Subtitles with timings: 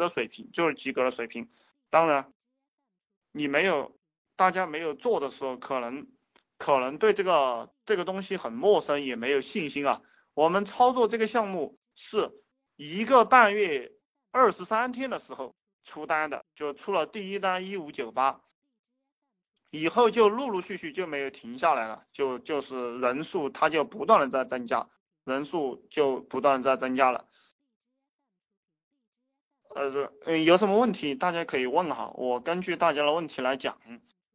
[0.00, 1.48] 的水平，就是及格的水平。
[1.90, 2.32] 当然，
[3.30, 3.96] 你没有，
[4.34, 6.08] 大家没有做的时候，可能
[6.58, 10.02] 可能对这个这个东西很陌生，也没有信心啊。
[10.34, 12.32] 我们操作这个项目是
[12.76, 13.92] 一个半月
[14.30, 18.40] 二十三天的时候出单的，就出了第一单一五九八，
[19.70, 24.88] 以后就陆陆续续就没有停下来了，就就是人数它就不断的在增加，
[25.24, 27.28] 人数就不断的在增加了。
[29.80, 33.78] 呃，嗯，有什么问题大家可以问哈，我根据大家的问题来讲，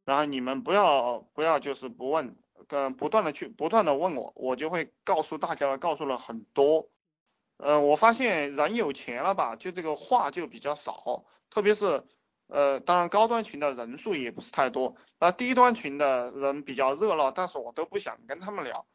[0.03, 2.35] 然后你们不要不要就是不问，
[2.67, 6.89] 跟不断的去不断的问我，我就会告诉大家了，告诉了很多。
[7.57, 12.03] 嗯，我发现人有钱了吧，就这个话就比较少，特别是
[12.47, 18.87] 呃，当然高端群的人数也不是太多，那低端群的人比较热闹，但是我都不想跟他们聊。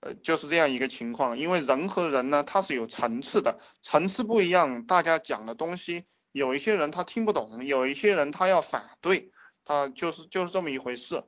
[0.00, 9.32] 呃，就是这样一个情况，因为人和人呢，他是有层次的，层次不一样，大家讲的东西，有一些人他听不懂，有一些人他要反对，
[9.64, 11.24] 他就是就是这么一回事。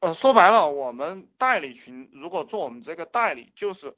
[0.00, 3.96] 呃，说白了，我们代理群如果做我们这个代理，就是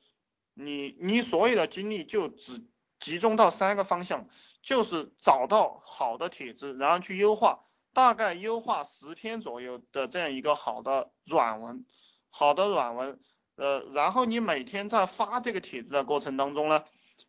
[0.54, 2.64] 你你所有的精力就只
[3.00, 4.28] 集中到三个方向，
[4.62, 11.84] 就是找到好的帖子，然后去优化，大概优化十篇左右的这样一个好的软文。
[12.30, 13.18] 好的软文，
[13.56, 16.84] 呃，然后你每天在发这个帖子的过程当中呢，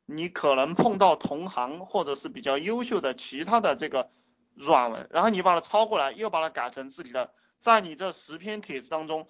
[0.05, 4.11] 你可能碰到同行或者是比较优秀的其他的这个
[4.53, 9.27] 软文，然后你把它抄过来，又把它改成自己的，在你这十篇帖子当中，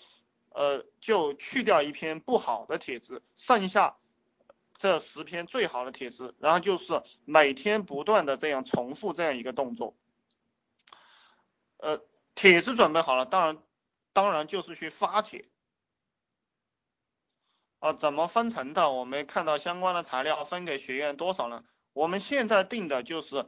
[0.49, 3.97] 呃，就去掉一篇不好的帖子，剩下
[4.77, 9.95] 这十篇最好的帖子，然后就是每天不断的这样重复这样一个动作，
[11.77, 12.01] 呃，
[12.33, 13.57] 帖子准备好了，当然，
[14.13, 15.45] 当然就是去发帖。
[17.79, 18.91] 啊，怎么分成的？
[18.91, 21.63] 我们看到相关的材料分给学院多少呢？
[21.93, 23.45] 我们现在定的就是，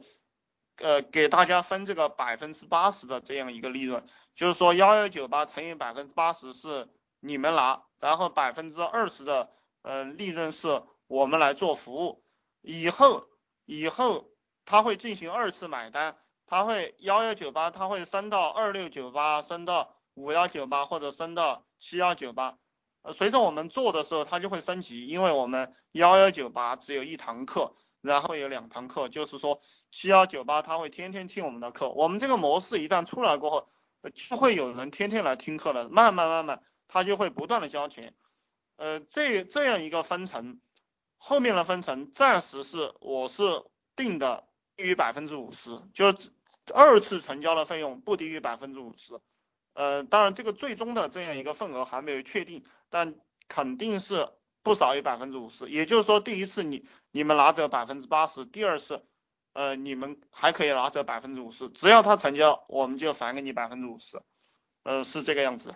[0.76, 6.88] 呃，给大家分这个百分之八十的这样一个利润，就是说幺幺九八乘以百分之八十是
[7.20, 9.50] 你们拿，然后百分之二十的
[9.82, 12.24] 呃利润是我们来做服务。
[12.62, 13.26] 以后
[13.66, 14.30] 以后
[14.64, 22.56] 他会进行二次买单，他会幺幺九八他会升到二六九八，升到五幺九八或者升到七幺九八。
[23.02, 31.90] 呃，随着我们做的时候，它就会升级，因为我们幺幺九八只有一堂课，然后有两堂课，就是说七幺九八他会天天听我们的课。
[31.90, 33.68] 我们这个模式一旦出来过后，
[34.14, 38.14] 就会有人天天来听课了，慢慢慢慢，他就会不断的交钱。
[38.76, 40.60] 呃，这这样一个分成，
[41.16, 43.42] 后面的分成暂时是我是
[43.96, 46.14] 定的低于百分之五十，就
[46.72, 49.20] 二次成交的费用不低于百分之五十。
[49.74, 52.64] 呃，当然这个最终的这样一个份额还没有确定。
[52.90, 53.14] 但
[53.48, 54.28] 肯定是
[54.62, 59.02] 不少于百分之五十，也就是说，第一次你你们拿走百分之八十，第二次，
[59.54, 64.20] 呃，你们还可以拿走百分之五十，只要他成交，我们就返给你百分之五十，
[64.82, 65.74] 呃，是这个样子。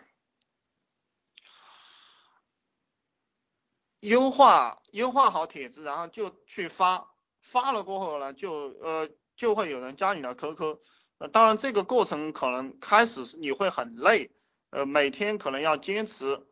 [4.01, 7.09] 优化优化好帖子，然后就去发，
[7.41, 10.79] 发了过后呢，就呃就会有人加你的 QQ，
[11.19, 14.31] 呃，当然这个过程可能开始你会很累，
[14.71, 16.47] 呃，每天可能要坚持。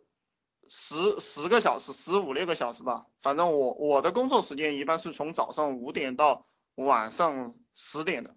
[0.66, 8.34] 十十个小时，十五六个小时吧，反正我我的工作时间一般是从早上五点到晚上十点的。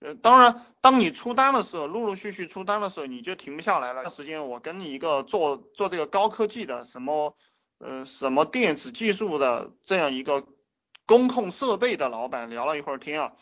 [0.00, 4.02] 呃，当然，当你出单的时候，陆陆续续出单的时候，你就停不下来了。
[4.02, 7.36] 那时间我跟你一个做做这个高科技的什么
[7.78, 10.44] 呃什么电子技术的这样一个
[11.06, 13.32] 工控设备的老板聊了一会儿天啊，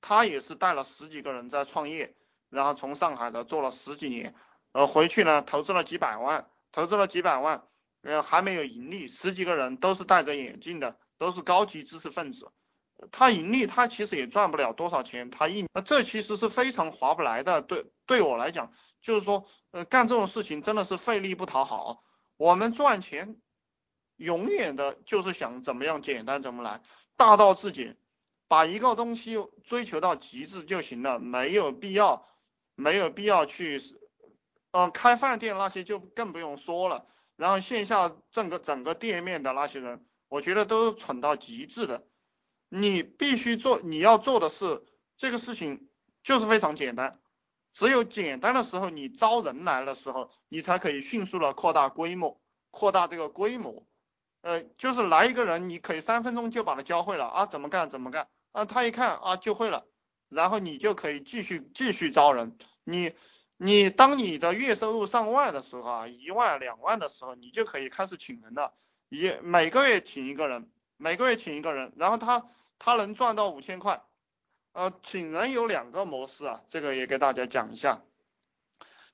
[0.00, 2.14] 他也是带了十几个人在创业，
[2.48, 4.34] 然后从上海的做了十几年，
[4.72, 6.48] 呃回去呢投资了几百万。
[6.72, 7.64] 投资了几百万，
[8.02, 12.52] 呃，还没有盈利，十几个人都是戴着眼镜的，都是高级知识分子，
[13.10, 18.72] 他盈利他其实也赚不了多少钱，他一，那这其实是非常划不来的，对，对我来讲，
[19.02, 22.04] 就是说，呃，干这种事情真的是费力不讨好，
[22.36, 23.36] 我们赚钱，
[24.14, 26.82] 永远的就是想怎么样简单怎么来，
[27.16, 27.98] 大道至简，
[28.50, 32.26] 把一个东西追求到极致就行了，没有必要，
[32.74, 33.80] 没有必要去。
[34.72, 42.04] 嗯，开饭店那些就更不用说了，然后线下整个整个店面的那些人，我觉得都是蠢到极致的。
[42.68, 44.84] 你必须做，你要做的是
[45.16, 45.88] 这个事情
[46.24, 47.20] 就是非常简单，
[47.72, 52.40] 只有简单的时候，你招人来的时候，你才可以迅速的扩大规模，
[52.72, 53.86] 扩大这个规模。
[54.42, 59.86] 呃，就是来一个人，你可以三分钟就把他教会了啊，怎么干怎么干啊，他一看啊就会了，
[60.28, 63.12] 然后你就可以继续继续招人，你。
[63.62, 68.72] 你当你的月收入上万的时候啊，一万两万的时候，你就可以开始请人了。
[69.10, 72.48] 一每个月请一个人，每个月请一个人，然后他
[72.78, 74.02] 他能赚到五千块。
[74.72, 78.00] 呃，请人有两个模式啊，这个也给大家讲一下。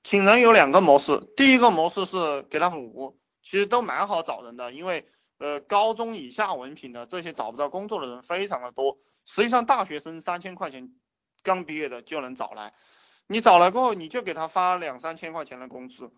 [0.01, 8.97] 请人有两个模式，第一个模式是给他服务，其实都蛮好找人的，因为呃高中以下文凭的这些找不到工作的人非常的多。
[9.27, 10.91] 实际上大学生三千块钱
[11.43, 12.73] 刚毕业的就能找来，
[13.27, 16.09] 你找来过后你就给他发两三千块钱的工资，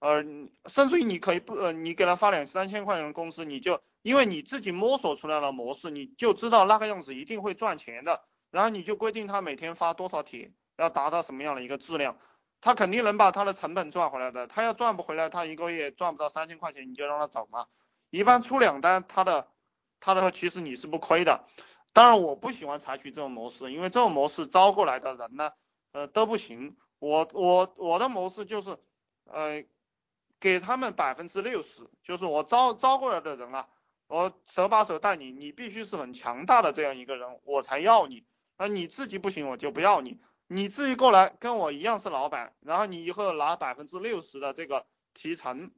[0.00, 0.22] 呃，
[0.66, 12.18] 甚至于你可以不呃你给他发两三千块钱的工资，你就因为你自己摸索出来了模式，你就知道那个样子一定会赚钱的，然后你就规定他每天发多少帖，要达到什么样的一个质量。
[12.60, 17.66] 他肯定能把他的成本赚回来的，他要赚不回来，他一个月赚不到三千块钱，你就让他走嘛。
[18.10, 19.46] 一般出两单，他的
[20.00, 21.44] 他的其实你是不亏的。
[21.96, 25.52] 当然我不喜欢采取这种模式，因为这种模式招过来的人呢，
[25.92, 26.76] 呃都不行。
[26.98, 28.76] 我我我的模式就是，
[29.24, 29.64] 呃，
[30.38, 33.70] 给他们百分之六十，就是我招招过来的人啊，
[34.08, 38.26] 我手把手带你，你必须是很强大的这样一个人，我才要你。
[38.58, 40.20] 那你自己不行，我就不要你。
[40.48, 44.84] 你自己过来跟我一样是老板，然后你以后拿百分之六十的这个
[45.14, 45.70] 提成，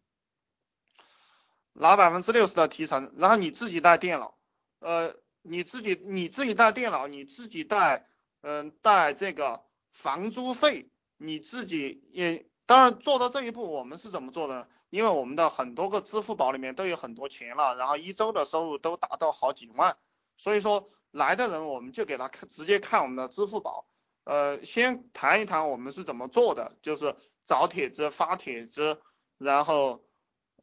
[1.75, 4.37] 拿百分之六十的提成，然后你自己带电脑，
[4.81, 8.07] 呃，你自己你自己带电脑，你自己带，
[8.43, 14.69] 嗯，带这个房租费，你自己也当然做到这一步，我们是怎么做的？
[14.91, 19.99] 因为我们的很多个支付宝里面都有很多钱了，然后一周的收入都达到好几万，
[20.37, 23.87] 所以说来的人我们就给他看，直接看我们的支付宝。
[24.25, 29.01] 呃，先谈一谈我们是怎么做的，就是找帖子、发帖子，
[29.39, 30.05] 然后，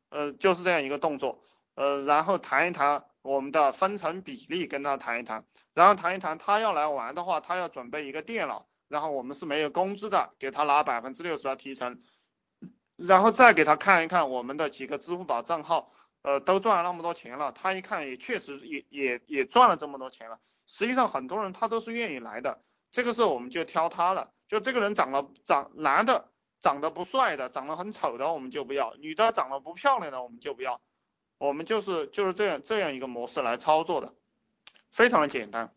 [0.10, 1.44] 呃，就是这样一个动作，
[1.74, 5.44] 呃，然后谈一谈我们的分成比例，跟他谈一谈，
[5.74, 12.04] 然后谈一谈他要来玩的话，他要准备一个电脑，然后我们是没有工资的，给他拿百分之六十的提成，
[12.96, 15.92] 然后再给他看一看我们的几个支付宝账号，
[16.22, 22.62] 呃，都赚了那么多钱了，他一看也确实也也也赚了这么多钱了，实际上很多人他都是愿意来的。
[22.92, 26.30] 这个时候我们就挑他了，就这个人长得长男的
[26.62, 30.80] 长得不帅的，长得很丑的我们就不要，女的长得不漂亮的我们就不要，
[31.46, 34.14] 我们就是就是这样这样一个模式来操作的，
[34.92, 35.74] 非常的简单。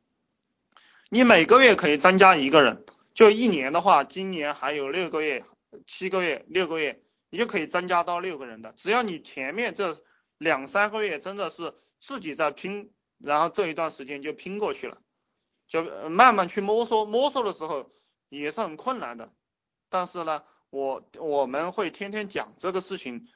[1.11, 2.85] 你每个月可以增加一个人，
[3.15, 5.45] 就一年的话，今年还有六个月、
[5.87, 8.73] 七个月、六个月，你就可以增加到六个人的。
[8.77, 10.03] 只要你前面这
[10.39, 14.99] 两三个月真的是自己在拼，然后这一段时间就拼过去了。
[15.67, 17.91] 就慢慢去摸索，摸索的时候
[18.31, 19.31] 也是很困难的，
[19.91, 23.29] 但是呢，我我们会天天讲这个事情，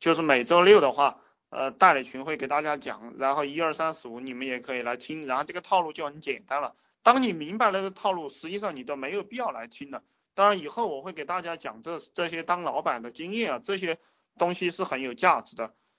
[0.00, 6.74] 就是每周六的话，呃，代理群会给大家讲，然后一二三四五你们也可以来听，然后这个套路就很简单了。
[7.02, 10.02] 当你明白这个套路，实际上你都没有必要来听的。
[10.34, 13.98] 当然以后我会给大家讲这这些当老板的经验啊，这些
[14.36, 15.74] 东西是很有价值的。